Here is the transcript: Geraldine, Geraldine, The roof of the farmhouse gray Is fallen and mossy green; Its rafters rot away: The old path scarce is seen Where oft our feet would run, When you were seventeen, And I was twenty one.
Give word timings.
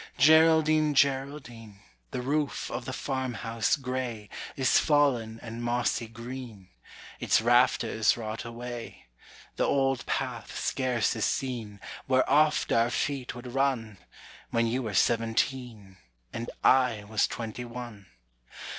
Geraldine, 0.17 0.93
Geraldine, 0.95 1.77
The 2.09 2.23
roof 2.23 2.71
of 2.71 2.85
the 2.85 2.91
farmhouse 2.91 3.75
gray 3.75 4.29
Is 4.55 4.79
fallen 4.79 5.39
and 5.43 5.63
mossy 5.63 6.07
green; 6.07 6.69
Its 7.19 7.39
rafters 7.39 8.17
rot 8.17 8.43
away: 8.43 9.05
The 9.57 9.65
old 9.65 10.03
path 10.07 10.57
scarce 10.59 11.15
is 11.15 11.25
seen 11.25 11.79
Where 12.07 12.27
oft 12.27 12.71
our 12.71 12.89
feet 12.89 13.35
would 13.35 13.53
run, 13.53 13.99
When 14.49 14.65
you 14.65 14.81
were 14.81 14.95
seventeen, 14.95 15.97
And 16.33 16.49
I 16.63 17.03
was 17.03 17.27
twenty 17.27 17.63
one. 17.63 18.07